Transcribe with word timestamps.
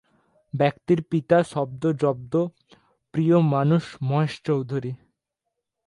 ব্যক্তির 0.53 0.99
পিতা 1.03 1.37
শব্দ-জব্দ 1.43 2.33
প্রিয় 3.13 3.37
মানুষ 3.51 3.83
মহেশ 4.01 4.33
চৌধুরী। 4.45 4.91